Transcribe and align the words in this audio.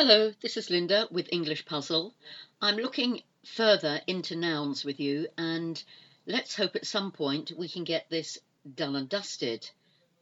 Hello, 0.00 0.32
this 0.42 0.56
is 0.56 0.70
Linda 0.70 1.08
with 1.10 1.28
English 1.32 1.66
Puzzle. 1.66 2.14
I'm 2.62 2.76
looking 2.76 3.24
further 3.44 4.00
into 4.06 4.36
nouns 4.36 4.84
with 4.84 5.00
you, 5.00 5.26
and 5.36 5.82
let's 6.24 6.54
hope 6.54 6.76
at 6.76 6.86
some 6.86 7.10
point 7.10 7.50
we 7.58 7.68
can 7.68 7.82
get 7.82 8.08
this 8.08 8.38
done 8.76 8.94
and 8.94 9.08
dusted 9.08 9.68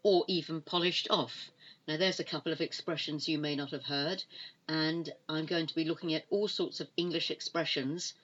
or 0.03 0.25
even 0.29 0.63
polished 0.63 1.09
off. 1.11 1.51
Now, 1.87 1.99
there's 1.99 2.19
a 2.19 2.25
couple 2.25 2.53
of 2.53 2.63
expressions 2.63 3.29
you 3.29 3.37
may 3.37 3.55
not 3.55 3.73
have 3.73 3.85
heard, 3.85 4.25
and 4.67 5.13
I'm 5.29 5.45
going 5.45 5.67
to 5.67 5.75
be 5.75 5.85
looking 5.85 6.15
at 6.15 6.25
all 6.31 6.49
sorts 6.49 6.81
of 6.81 6.89
English 6.97 7.31
expressions 7.31 8.15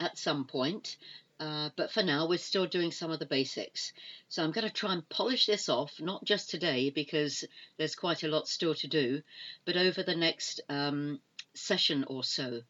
at 0.00 0.16
some 0.16 0.46
point. 0.46 0.96
Uh, 1.42 1.70
but 1.74 1.90
for 1.90 2.04
now, 2.04 2.24
we're 2.24 2.38
still 2.38 2.66
doing 2.66 2.92
some 2.92 3.10
of 3.10 3.18
the 3.18 3.26
basics. 3.26 3.92
So 4.28 4.44
I'm 4.44 4.52
going 4.52 4.68
to 4.68 4.72
try 4.72 4.92
and 4.92 5.08
polish 5.08 5.46
this 5.46 5.68
off, 5.68 5.98
not 5.98 6.24
just 6.24 6.48
today, 6.48 6.88
because 6.88 7.44
there's 7.76 7.96
quite 7.96 8.22
a 8.22 8.28
lot 8.28 8.46
still 8.46 8.76
to 8.76 8.86
do, 8.86 9.24
but 9.64 9.76
over 9.76 10.04
the 10.04 10.14
next 10.14 10.60
um, 10.68 11.20
session 11.52 12.04
or 12.04 12.22
so. 12.22 12.62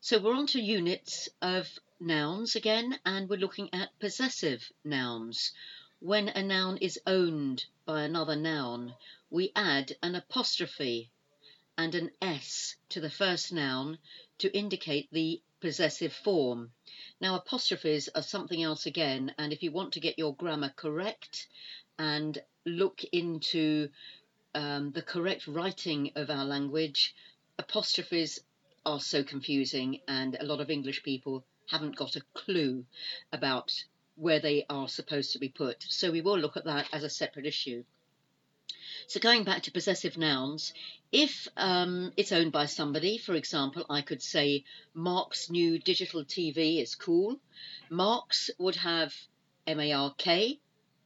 So 0.00 0.18
we're 0.18 0.34
on 0.34 0.48
to 0.48 0.60
units 0.60 1.28
of 1.40 1.68
nouns 2.00 2.56
again, 2.56 2.98
and 3.04 3.28
we're 3.28 3.38
looking 3.38 3.72
at 3.72 3.96
possessive 4.00 4.72
nouns. 4.82 5.52
When 6.00 6.28
a 6.28 6.42
noun 6.42 6.78
is 6.78 6.98
owned 7.06 7.64
by 7.84 8.02
another 8.02 8.34
noun, 8.34 8.96
we 9.30 9.52
add 9.54 9.96
an 10.02 10.16
apostrophe 10.16 11.10
and 11.78 11.94
an 11.94 12.10
S 12.22 12.76
to 12.88 13.00
the 13.00 13.10
first 13.10 13.52
noun 13.52 13.98
to 14.38 14.56
indicate 14.56 15.08
the 15.12 15.42
possessive 15.60 16.12
form. 16.12 16.72
Now, 17.20 17.36
apostrophes 17.36 18.08
are 18.14 18.22
something 18.22 18.62
else 18.62 18.86
again, 18.86 19.34
and 19.38 19.52
if 19.52 19.62
you 19.62 19.72
want 19.72 19.92
to 19.92 20.00
get 20.00 20.18
your 20.18 20.34
grammar 20.34 20.72
correct 20.74 21.48
and 21.98 22.38
look 22.64 23.02
into 23.04 23.88
um, 24.54 24.92
the 24.92 25.02
correct 25.02 25.46
writing 25.46 26.12
of 26.16 26.30
our 26.30 26.44
language, 26.44 27.14
apostrophes 27.58 28.40
are 28.84 29.00
so 29.00 29.24
confusing, 29.24 30.00
and 30.08 30.36
a 30.36 30.44
lot 30.44 30.60
of 30.60 30.70
English 30.70 31.02
people 31.02 31.44
haven't 31.68 31.96
got 31.96 32.16
a 32.16 32.22
clue 32.32 32.86
about 33.32 33.72
where 34.14 34.40
they 34.40 34.64
are 34.70 34.88
supposed 34.88 35.32
to 35.32 35.38
be 35.38 35.48
put. 35.48 35.82
So, 35.82 36.10
we 36.10 36.20
will 36.20 36.38
look 36.38 36.56
at 36.56 36.64
that 36.64 36.88
as 36.92 37.04
a 37.04 37.10
separate 37.10 37.46
issue. 37.46 37.84
So 39.06 39.20
going 39.20 39.44
back 39.44 39.62
to 39.64 39.70
possessive 39.70 40.16
nouns, 40.16 40.72
if 41.12 41.48
um, 41.56 42.12
it's 42.16 42.32
owned 42.32 42.52
by 42.52 42.66
somebody, 42.66 43.18
for 43.18 43.34
example, 43.34 43.84
I 43.88 44.02
could 44.02 44.22
say 44.22 44.64
Mark's 44.94 45.50
new 45.50 45.78
digital 45.78 46.24
TV 46.24 46.80
is 46.80 46.94
cool. 46.94 47.38
Mark's 47.90 48.50
would 48.58 48.76
have 48.76 49.14
M-A-R-K, 49.66 50.58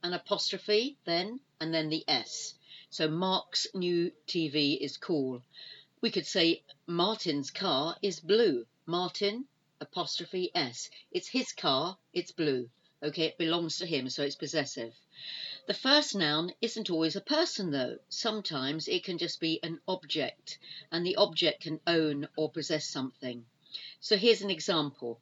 an 0.02 0.12
apostrophe 0.12 0.96
then, 1.04 1.40
and 1.60 1.74
then 1.74 1.88
the 1.88 2.04
S. 2.08 2.54
So 2.90 3.08
Mark's 3.08 3.66
new 3.74 4.12
TV 4.26 4.78
is 4.78 4.96
cool. 4.96 5.42
We 6.00 6.10
could 6.10 6.26
say 6.26 6.62
Martin's 6.86 7.50
car 7.50 7.96
is 8.02 8.20
blue. 8.20 8.66
Martin, 8.86 9.46
apostrophe 9.80 10.50
S. 10.54 10.90
It's 11.12 11.28
his 11.28 11.52
car, 11.52 11.98
it's 12.12 12.32
blue. 12.32 12.70
Okay, 13.02 13.24
it 13.24 13.38
belongs 13.38 13.78
to 13.78 13.86
him, 13.86 14.10
so 14.10 14.22
it's 14.22 14.36
possessive. 14.36 14.94
The 15.66 15.72
first 15.72 16.14
noun 16.14 16.52
isn't 16.60 16.90
always 16.90 17.16
a 17.16 17.22
person, 17.22 17.70
though. 17.70 17.98
Sometimes 18.10 18.88
it 18.88 19.04
can 19.04 19.16
just 19.16 19.40
be 19.40 19.58
an 19.62 19.80
object, 19.88 20.58
and 20.92 21.06
the 21.06 21.16
object 21.16 21.62
can 21.62 21.80
own 21.86 22.28
or 22.36 22.50
possess 22.50 22.86
something. 22.86 23.46
So 24.00 24.18
here's 24.18 24.42
an 24.42 24.50
example. 24.50 25.18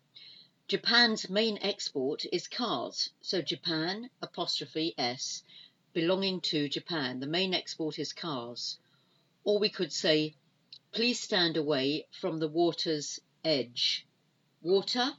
Japan's 0.67 1.31
main 1.31 1.59
export 1.63 2.25
is 2.33 2.49
cars. 2.49 3.11
So 3.21 3.43
Japan, 3.43 4.11
apostrophe 4.21 4.95
S, 4.99 5.45
belonging 5.93 6.41
to 6.43 6.69
Japan. 6.69 7.21
The 7.21 7.27
main 7.27 7.55
export 7.55 7.99
is 7.99 8.13
cars. 8.13 8.79
Or 9.45 9.59
we 9.59 9.69
could 9.69 9.93
say, 9.93 10.35
please 10.91 11.21
stand 11.21 11.57
away 11.57 12.07
from 12.11 12.39
the 12.39 12.49
water's 12.49 13.21
edge. 13.45 14.05
Water 14.63 15.13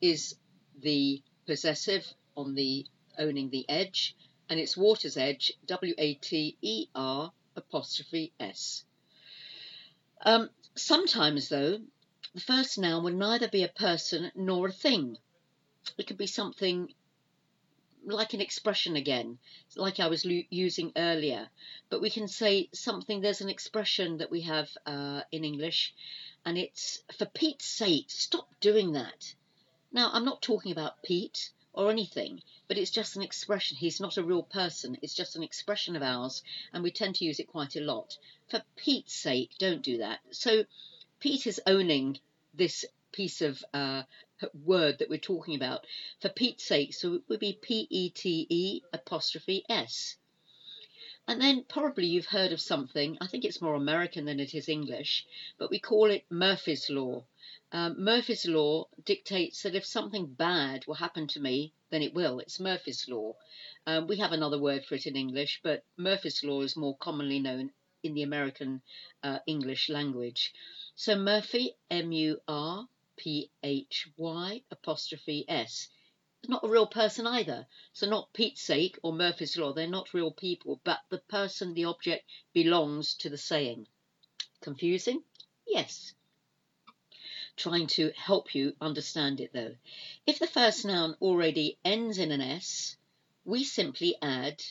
is 0.00 0.36
the 0.78 1.22
possessive 1.46 2.06
on 2.36 2.54
the 2.54 2.86
owning 3.18 3.50
the 3.50 3.68
edge 3.68 4.16
and 4.48 4.60
it's 4.60 4.76
Water's 4.76 5.16
Edge, 5.16 5.52
W 5.66 5.94
A 5.96 6.14
T 6.14 6.56
E 6.60 6.86
R 6.94 7.32
apostrophe 7.56 8.32
S. 8.38 8.84
Um, 10.20 10.50
sometimes, 10.74 11.48
though, 11.48 11.80
the 12.34 12.40
first 12.40 12.78
noun 12.78 13.04
will 13.04 13.14
neither 13.14 13.48
be 13.48 13.62
a 13.62 13.68
person 13.68 14.30
nor 14.34 14.68
a 14.68 14.72
thing. 14.72 15.16
It 15.96 16.06
could 16.06 16.18
be 16.18 16.26
something 16.26 16.92
like 18.04 18.34
an 18.34 18.42
expression 18.42 18.96
again, 18.96 19.38
like 19.76 19.98
I 19.98 20.08
was 20.08 20.24
using 20.24 20.92
earlier. 20.94 21.48
But 21.88 22.02
we 22.02 22.10
can 22.10 22.28
say 22.28 22.68
something, 22.74 23.20
there's 23.20 23.40
an 23.40 23.48
expression 23.48 24.18
that 24.18 24.30
we 24.30 24.42
have 24.42 24.68
uh, 24.84 25.22
in 25.32 25.44
English, 25.44 25.94
and 26.44 26.58
it's 26.58 27.02
for 27.16 27.24
Pete's 27.24 27.66
sake, 27.66 28.10
stop 28.10 28.48
doing 28.60 28.92
that. 28.92 29.34
Now, 29.94 30.10
I'm 30.12 30.24
not 30.24 30.42
talking 30.42 30.72
about 30.72 31.04
Pete 31.04 31.50
or 31.72 31.88
anything, 31.88 32.42
but 32.66 32.76
it's 32.76 32.90
just 32.90 33.14
an 33.14 33.22
expression. 33.22 33.76
He's 33.76 34.00
not 34.00 34.16
a 34.16 34.24
real 34.24 34.42
person, 34.42 34.98
it's 35.02 35.14
just 35.14 35.36
an 35.36 35.44
expression 35.44 35.94
of 35.94 36.02
ours, 36.02 36.42
and 36.72 36.82
we 36.82 36.90
tend 36.90 37.14
to 37.14 37.24
use 37.24 37.38
it 37.38 37.46
quite 37.46 37.76
a 37.76 37.80
lot. 37.80 38.18
For 38.48 38.64
Pete's 38.74 39.14
sake, 39.14 39.52
don't 39.56 39.84
do 39.84 39.98
that. 39.98 40.18
So, 40.32 40.64
Pete 41.20 41.46
is 41.46 41.60
owning 41.64 42.18
this 42.52 42.84
piece 43.12 43.40
of 43.40 43.64
uh, 43.72 44.02
word 44.64 44.98
that 44.98 45.08
we're 45.08 45.18
talking 45.18 45.54
about. 45.54 45.86
For 46.20 46.28
Pete's 46.28 46.64
sake, 46.64 46.92
so 46.92 47.14
it 47.14 47.22
would 47.28 47.38
be 47.38 47.52
P 47.52 47.86
E 47.88 48.10
T 48.10 48.48
E 48.50 48.82
apostrophe 48.92 49.64
S. 49.68 50.16
And 51.28 51.40
then 51.40 51.62
probably 51.62 52.06
you've 52.06 52.26
heard 52.26 52.50
of 52.50 52.60
something, 52.60 53.16
I 53.20 53.28
think 53.28 53.44
it's 53.44 53.62
more 53.62 53.76
American 53.76 54.24
than 54.24 54.40
it 54.40 54.56
is 54.56 54.68
English, 54.68 55.24
but 55.56 55.70
we 55.70 55.78
call 55.78 56.10
it 56.10 56.24
Murphy's 56.28 56.90
Law. 56.90 57.22
Um, 57.74 58.04
Murphy's 58.04 58.46
Law 58.46 58.86
dictates 59.04 59.64
that 59.64 59.74
if 59.74 59.84
something 59.84 60.32
bad 60.32 60.86
will 60.86 60.94
happen 60.94 61.26
to 61.26 61.40
me, 61.40 61.72
then 61.90 62.02
it 62.02 62.14
will. 62.14 62.38
It's 62.38 62.60
Murphy's 62.60 63.08
Law. 63.08 63.34
Um, 63.84 64.06
we 64.06 64.18
have 64.18 64.30
another 64.30 64.60
word 64.60 64.84
for 64.84 64.94
it 64.94 65.08
in 65.08 65.16
English, 65.16 65.58
but 65.60 65.82
Murphy's 65.96 66.44
Law 66.44 66.60
is 66.60 66.76
more 66.76 66.96
commonly 66.96 67.40
known 67.40 67.72
in 68.04 68.14
the 68.14 68.22
American 68.22 68.80
uh, 69.24 69.40
English 69.48 69.88
language. 69.88 70.54
So 70.94 71.16
Murphy, 71.16 71.74
M 71.90 72.12
U 72.12 72.40
R 72.46 72.88
P 73.16 73.50
H 73.64 74.08
Y 74.16 74.62
apostrophe 74.70 75.44
S. 75.48 75.88
Not 76.46 76.62
a 76.62 76.68
real 76.68 76.86
person 76.86 77.26
either. 77.26 77.66
So, 77.92 78.08
not 78.08 78.32
Pete's 78.32 78.62
sake 78.62 79.00
or 79.02 79.12
Murphy's 79.12 79.56
Law, 79.56 79.72
they're 79.72 79.88
not 79.88 80.14
real 80.14 80.30
people, 80.30 80.80
but 80.84 81.00
the 81.08 81.18
person, 81.18 81.74
the 81.74 81.86
object, 81.86 82.24
belongs 82.52 83.14
to 83.14 83.28
the 83.28 83.38
saying. 83.38 83.88
Confusing? 84.60 85.24
Yes 85.66 86.14
trying 87.56 87.86
to 87.86 88.10
help 88.16 88.54
you 88.54 88.74
understand 88.80 89.40
it 89.40 89.52
though. 89.52 89.74
If 90.26 90.38
the 90.38 90.46
first 90.46 90.84
noun 90.84 91.16
already 91.20 91.78
ends 91.84 92.18
in 92.18 92.32
an 92.32 92.40
S, 92.40 92.96
we 93.44 93.64
simply 93.64 94.16
add 94.20 94.62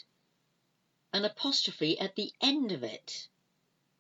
an 1.14 1.26
apostrophe 1.26 2.00
at 2.00 2.16
the 2.16 2.32
end 2.42 2.72
of 2.72 2.84
it. 2.84 3.28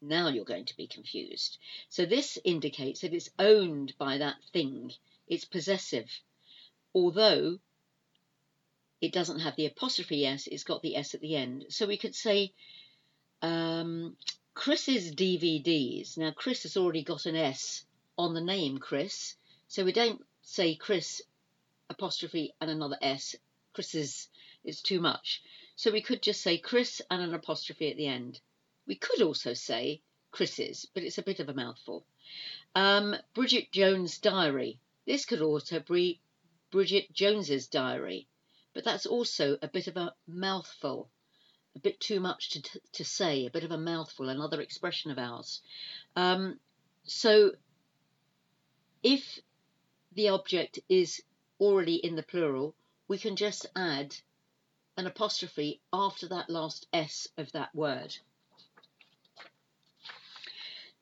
Now 0.01 0.27
you're 0.27 0.43
going 0.43 0.65
to 0.65 0.77
be 0.77 0.87
confused. 0.87 1.57
So 1.89 2.05
this 2.05 2.37
indicates 2.43 3.01
that 3.01 3.13
it's 3.13 3.29
owned 3.39 3.93
by 3.97 4.17
that 4.17 4.43
thing, 4.51 4.91
it's 5.27 5.45
possessive. 5.45 6.09
Although 6.93 7.59
it 8.99 9.13
doesn't 9.13 9.39
have 9.39 9.55
the 9.55 9.65
apostrophe 9.65 10.25
S, 10.25 10.47
it's 10.47 10.63
got 10.63 10.81
the 10.81 10.95
S 10.95 11.13
at 11.13 11.21
the 11.21 11.35
end. 11.35 11.65
So 11.69 11.87
we 11.87 11.97
could 11.97 12.15
say 12.15 12.53
um, 13.41 14.17
Chris's 14.53 15.13
DVDs. 15.13 16.17
Now, 16.17 16.31
Chris 16.31 16.63
has 16.63 16.77
already 16.77 17.03
got 17.03 17.25
an 17.25 17.35
S 17.35 17.85
on 18.17 18.33
the 18.33 18.41
name 18.41 18.77
Chris. 18.77 19.35
So 19.67 19.83
we 19.83 19.91
don't 19.91 20.21
say 20.41 20.75
Chris 20.75 21.21
apostrophe 21.89 22.53
and 22.61 22.69
another 22.69 22.97
S. 23.01 23.35
Chris's 23.73 24.29
is 24.63 24.81
too 24.81 24.99
much. 24.99 25.41
So 25.75 25.91
we 25.91 26.01
could 26.01 26.21
just 26.21 26.41
say 26.41 26.57
Chris 26.57 27.01
and 27.09 27.21
an 27.21 27.33
apostrophe 27.33 27.89
at 27.89 27.97
the 27.97 28.07
end. 28.07 28.39
We 28.85 28.95
could 28.95 29.21
also 29.21 29.53
say 29.53 30.01
Chris's, 30.31 30.85
but 30.93 31.03
it's 31.03 31.17
a 31.17 31.23
bit 31.23 31.39
of 31.39 31.49
a 31.49 31.53
mouthful. 31.53 32.05
Um, 32.75 33.15
Bridget 33.33 33.71
Jones' 33.71 34.17
diary. 34.17 34.79
This 35.05 35.25
could 35.25 35.41
also 35.41 35.79
be 35.79 36.19
Bridget 36.71 37.13
Jones's 37.13 37.67
diary, 37.67 38.27
but 38.73 38.83
that's 38.83 39.05
also 39.05 39.57
a 39.61 39.67
bit 39.67 39.87
of 39.87 39.97
a 39.97 40.13
mouthful, 40.27 41.09
a 41.75 41.79
bit 41.79 41.99
too 41.99 42.19
much 42.19 42.49
to, 42.51 42.79
to 42.93 43.05
say, 43.05 43.45
a 43.45 43.51
bit 43.51 43.63
of 43.63 43.71
a 43.71 43.77
mouthful, 43.77 44.29
another 44.29 44.61
expression 44.61 45.11
of 45.11 45.19
ours. 45.19 45.61
Um, 46.15 46.59
so 47.03 47.51
if 49.03 49.39
the 50.13 50.29
object 50.29 50.79
is 50.87 51.21
already 51.59 51.95
in 51.95 52.15
the 52.15 52.23
plural, 52.23 52.73
we 53.07 53.17
can 53.17 53.35
just 53.35 53.65
add 53.75 54.15
an 54.95 55.05
apostrophe 55.05 55.81
after 55.91 56.27
that 56.27 56.49
last 56.49 56.87
S 56.93 57.27
of 57.37 57.51
that 57.51 57.75
word. 57.75 58.15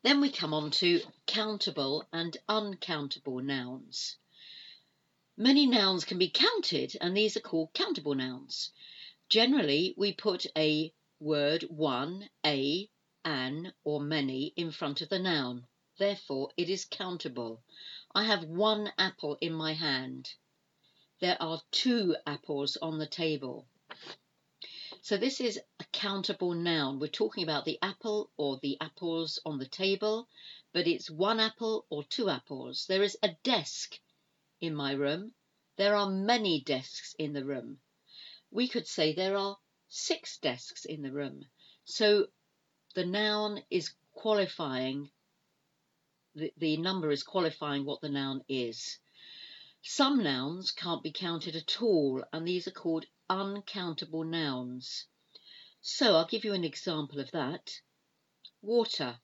Then 0.01 0.19
we 0.19 0.31
come 0.31 0.53
on 0.53 0.71
to 0.71 1.01
countable 1.27 2.07
and 2.12 2.36
uncountable 2.50 3.39
nouns. 3.39 4.18
Many 5.38 5.68
nouns 5.68 6.06
can 6.06 6.18
be 6.18 6.30
counted, 6.30 6.98
and 7.00 7.15
these 7.15 7.38
are 7.38 7.42
called 7.42 7.74
countable 7.74 8.15
nouns. 8.15 8.71
Generally, 9.30 9.94
we 9.95 10.12
put 10.13 10.48
a 10.57 10.92
word 11.19 11.63
one, 11.69 12.30
a, 12.44 12.89
an, 13.24 13.74
or 13.83 14.01
many 14.01 14.53
in 14.56 14.71
front 14.71 15.01
of 15.01 15.09
the 15.09 15.19
noun. 15.19 15.68
Therefore, 15.97 16.51
it 16.57 16.69
is 16.69 16.85
countable. 16.85 17.61
I 18.15 18.23
have 18.23 18.43
one 18.45 18.91
apple 18.97 19.38
in 19.41 19.53
my 19.53 19.73
hand. 19.73 20.33
There 21.19 21.41
are 21.41 21.61
two 21.71 22.15
apples 22.25 22.77
on 22.77 22.97
the 22.97 23.07
table. 23.07 23.67
So 25.03 25.17
this 25.17 25.41
is 25.41 25.59
a 25.79 25.85
countable 25.91 26.53
noun. 26.53 26.99
We're 26.99 27.07
talking 27.07 27.43
about 27.43 27.65
the 27.65 27.79
apple 27.81 28.31
or 28.38 28.57
the 28.57 28.77
apples 28.79 29.39
on 29.45 29.57
the 29.57 29.67
table, 29.67 30.27
but 30.73 30.88
it's 30.88 31.09
one 31.09 31.39
apple 31.39 31.85
or 31.89 32.03
two 32.03 32.29
apples. 32.29 32.85
There 32.88 33.03
is 33.03 33.17
a 33.23 33.35
desk 33.43 33.99
in 34.59 34.75
my 34.75 34.93
room. 34.93 35.33
There 35.77 35.95
are 35.95 36.09
many 36.09 36.61
desks 36.61 37.15
in 37.17 37.33
the 37.33 37.45
room. 37.45 37.79
We 38.51 38.67
could 38.67 38.88
say 38.88 39.13
there 39.13 39.38
are 39.38 39.57
six 39.88 40.38
desks 40.38 40.85
in 40.85 41.01
the 41.01 41.11
room. 41.11 41.45
So 41.85 42.27
the 42.93 43.05
noun 43.05 43.63
is 43.69 43.93
qualifying, 44.13 45.09
the, 46.33 46.53
the 46.57 46.77
number 46.77 47.11
is 47.11 47.23
qualifying 47.23 47.83
what 47.83 47.99
the 47.99 48.09
noun 48.09 48.41
is. 48.47 48.99
Some 49.81 50.23
nouns 50.23 50.71
can't 50.71 51.03
be 51.03 51.11
counted 51.11 51.55
at 51.55 51.81
all, 51.81 52.23
and 52.31 52.47
these 52.47 52.67
are 52.67 52.71
called 52.71 53.05
uncountable 53.29 54.23
nouns. 54.23 55.07
So 55.81 56.15
I'll 56.15 56.27
give 56.27 56.45
you 56.45 56.53
an 56.53 56.63
example 56.63 57.19
of 57.19 57.31
that. 57.31 57.81
Water. 58.61 59.19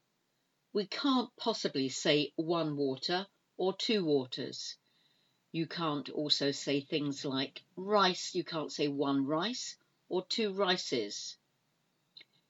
We 0.74 0.88
can't 0.88 1.30
possibly 1.38 1.89
say 1.89 2.33
one 2.36 2.75
water 2.75 3.27
or 3.56 3.75
two 3.75 4.04
waters. 4.04 4.75
You 5.51 5.65
can't 5.65 6.09
also 6.09 6.51
say 6.51 6.81
things 6.81 7.24
like 7.24 7.63
rice. 7.75 8.36
You 8.36 8.44
can't 8.44 8.71
say 8.71 8.88
one 8.88 9.25
rice 9.25 9.77
or 10.09 10.25
two 10.25 10.54
rices. 10.54 11.38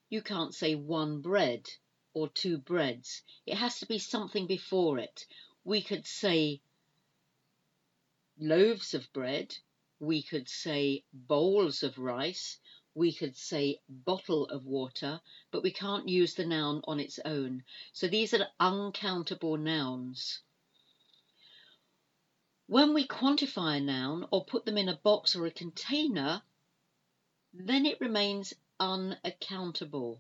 You 0.10 0.22
can't 0.22 0.56
say 0.56 0.76
one 0.76 1.22
bread 1.22 1.70
or 2.18 2.28
two 2.30 2.58
breads. 2.58 3.22
It 3.46 3.58
has 3.58 3.80
to 3.80 3.86
be 3.86 4.00
something 4.00 4.48
before 4.48 4.98
it. 4.98 5.28
We 5.64 5.84
could 5.84 6.08
say 6.08 6.62
loaves 8.40 8.96
of 8.96 9.14
bread, 9.14 9.56
we 10.00 10.24
could 10.24 10.50
say 10.50 11.04
bowls 11.14 11.84
of 11.84 12.00
rice, 12.00 12.58
we 12.96 13.14
could 13.14 13.38
say 13.38 13.80
bottle 13.88 14.46
of 14.46 14.66
water, 14.66 15.22
but 15.52 15.62
we 15.62 15.70
can't 15.70 16.10
use 16.10 16.34
the 16.34 16.46
noun 16.46 16.82
on 16.86 17.00
its 17.00 17.20
own. 17.24 17.64
So 17.94 18.08
these 18.08 18.34
are 18.34 18.48
uncountable 18.60 19.58
nouns. 19.58 20.40
When 22.66 22.96
we 22.96 23.08
quantify 23.08 23.78
a 23.78 23.80
noun 23.80 24.28
or 24.32 24.44
put 24.44 24.66
them 24.66 24.80
in 24.80 24.90
a 24.90 24.98
box 24.98 25.36
or 25.36 25.46
a 25.46 25.52
container, 25.52 26.42
then 27.54 27.86
it 27.86 28.02
remains 28.02 28.56
unaccountable. 28.80 30.20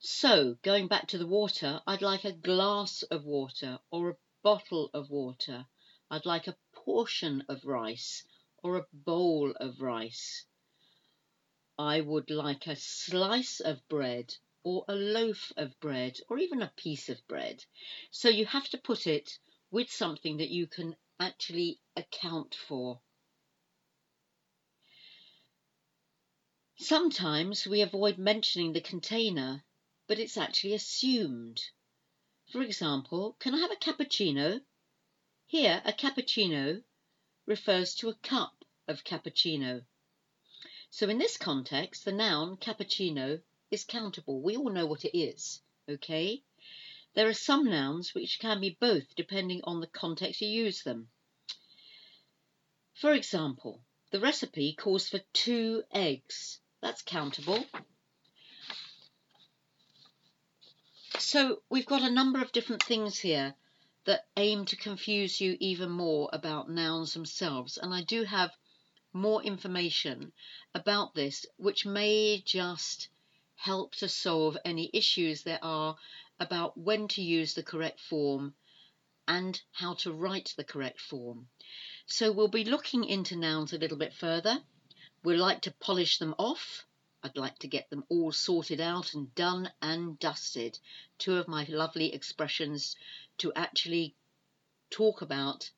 So, 0.00 0.58
going 0.62 0.88
back 0.88 1.08
to 1.08 1.18
the 1.18 1.26
water, 1.26 1.80
I'd 1.86 2.02
like 2.02 2.24
a 2.24 2.32
glass 2.32 3.02
of 3.04 3.24
water 3.24 3.78
or 3.90 4.10
a 4.10 4.16
bottle 4.42 4.90
of 4.92 5.08
water. 5.08 5.66
I'd 6.10 6.26
like 6.26 6.46
a 6.46 6.56
portion 6.72 7.44
of 7.48 7.64
rice 7.64 8.24
or 8.62 8.76
a 8.76 8.86
bowl 8.92 9.52
of 9.52 9.80
rice. 9.80 10.44
I 11.78 12.00
would 12.00 12.30
like 12.30 12.66
a 12.66 12.76
slice 12.76 13.60
of 13.60 13.86
bread 13.88 14.36
or 14.62 14.84
a 14.88 14.94
loaf 14.94 15.52
of 15.56 15.78
bread 15.80 16.20
or 16.28 16.38
even 16.38 16.60
a 16.60 16.72
piece 16.76 17.08
of 17.08 17.26
bread. 17.26 17.64
So 18.10 18.28
you 18.28 18.46
have 18.46 18.68
to 18.70 18.78
put 18.78 19.06
it 19.06 19.38
with 19.70 19.90
something 19.90 20.36
that 20.38 20.50
you 20.50 20.66
can 20.66 20.96
actually 21.20 21.80
account 21.96 22.54
for. 22.54 23.00
Sometimes 26.76 27.66
we 27.66 27.80
avoid 27.80 28.18
mentioning 28.18 28.72
the 28.72 28.80
container, 28.80 29.64
but 30.06 30.18
it's 30.18 30.36
actually 30.36 30.74
assumed. 30.74 31.60
For 32.50 32.62
example, 32.62 33.36
can 33.38 33.54
I 33.54 33.58
have 33.58 33.70
a 33.70 33.76
cappuccino? 33.76 34.60
Here, 35.46 35.82
a 35.84 35.92
cappuccino 35.92 36.82
refers 37.46 37.94
to 37.96 38.08
a 38.08 38.14
cup 38.14 38.64
of 38.86 39.04
cappuccino. 39.04 39.84
So 40.90 41.08
in 41.08 41.18
this 41.18 41.36
context, 41.36 42.04
the 42.04 42.12
noun 42.12 42.56
cappuccino 42.56 43.42
is 43.70 43.84
countable. 43.84 44.40
We 44.40 44.56
all 44.56 44.70
know 44.70 44.86
what 44.86 45.04
it 45.04 45.18
is, 45.18 45.60
okay? 45.88 46.42
There 47.14 47.28
are 47.28 47.34
some 47.34 47.64
nouns 47.64 48.14
which 48.14 48.38
can 48.38 48.60
be 48.60 48.76
both 48.80 49.14
depending 49.14 49.60
on 49.64 49.80
the 49.80 49.86
context 49.86 50.40
you 50.40 50.48
use 50.48 50.82
them. 50.82 51.08
For 52.94 53.12
example, 53.12 53.84
the 54.10 54.20
recipe 54.20 54.74
calls 54.74 55.08
for 55.08 55.20
two 55.32 55.82
eggs. 55.92 56.60
That's 56.80 57.02
countable. 57.02 57.64
So 61.34 61.62
we've 61.68 61.84
got 61.84 62.02
a 62.02 62.14
number 62.14 62.40
of 62.40 62.52
different 62.52 62.84
things 62.84 63.18
here 63.18 63.56
that 64.04 64.28
aim 64.36 64.66
to 64.66 64.76
confuse 64.76 65.40
you 65.40 65.56
even 65.58 65.90
more 65.90 66.30
about 66.32 66.70
nouns 66.70 67.12
themselves. 67.12 67.76
And 67.76 67.92
I 67.92 68.02
do 68.02 68.22
have 68.22 68.52
more 69.12 69.42
information 69.42 70.32
about 70.76 71.16
this, 71.16 71.44
which 71.56 71.84
may 71.84 72.40
just 72.46 73.08
help 73.56 73.96
to 73.96 74.08
solve 74.08 74.56
any 74.64 74.88
issues 74.92 75.42
there 75.42 75.58
are 75.60 75.96
about 76.38 76.78
when 76.78 77.08
to 77.08 77.20
use 77.20 77.54
the 77.54 77.64
correct 77.64 77.98
form 77.98 78.54
and 79.26 79.60
how 79.72 79.94
to 79.94 80.12
write 80.12 80.54
the 80.56 80.62
correct 80.62 81.00
form. 81.00 81.48
So 82.06 82.30
we'll 82.30 82.46
be 82.46 82.64
looking 82.64 83.02
into 83.02 83.34
nouns 83.34 83.72
a 83.72 83.78
little 83.78 83.98
bit 83.98 84.14
further. 84.14 84.62
We'd 85.24 85.38
like 85.38 85.62
to 85.62 85.72
polish 85.72 86.18
them 86.18 86.36
off. 86.38 86.86
I'd 87.24 87.38
like 87.38 87.58
to 87.60 87.68
get 87.68 87.88
them 87.88 88.04
all 88.10 88.32
sorted 88.32 88.82
out 88.82 89.14
and 89.14 89.34
done 89.34 89.72
and 89.80 90.18
dusted. 90.18 90.78
Two 91.16 91.38
of 91.38 91.48
my 91.48 91.64
lovely 91.70 92.12
expressions 92.12 92.96
to 93.38 93.50
actually 93.56 94.14
talk 94.90 95.22
about 95.22 95.70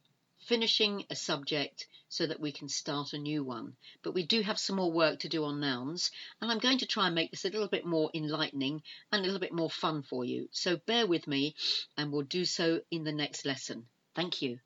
finishing 0.47 1.05
a 1.09 1.15
subject 1.15 1.87
so 2.09 2.27
that 2.27 2.41
we 2.41 2.51
can 2.51 2.69
start 2.69 3.13
a 3.13 3.19
new 3.19 3.45
one. 3.45 3.77
But 4.03 4.13
we 4.13 4.25
do 4.25 4.43
have 4.43 4.59
some 4.59 4.77
more 4.77 4.91
work 4.91 5.21
to 5.21 5.29
do 5.29 5.45
on 5.45 5.61
nouns, 5.61 6.11
and 6.41 6.51
I'm 6.51 6.59
going 6.59 6.79
to 6.79 6.87
try 6.87 7.07
and 7.07 7.15
make 7.15 7.31
this 7.31 7.45
a 7.45 7.51
little 7.51 7.69
bit 7.69 7.87
more 7.87 8.11
enlightening 8.13 8.83
and 9.13 9.21
a 9.21 9.25
little 9.25 9.41
bit 9.41 9.53
more 9.53 9.71
fun 9.71 10.03
for 10.03 10.25
you. 10.25 10.49
So 10.51 10.79
bear 10.79 11.07
with 11.07 11.29
me, 11.29 11.55
and 11.97 12.11
we'll 12.11 12.23
do 12.23 12.45
so 12.45 12.81
in 12.91 13.05
the 13.05 13.13
next 13.13 13.47
lesson. 13.47 13.87
Thank 14.15 14.43
you. 14.43 14.59